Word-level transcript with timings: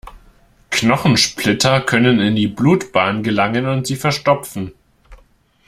Knochensplitter 0.71 1.79
können 1.81 2.19
in 2.21 2.35
die 2.35 2.47
Blutbahnen 2.47 3.21
gelangen 3.21 3.67
und 3.67 3.85
sie 3.85 3.95
verstopfen. 3.95 4.73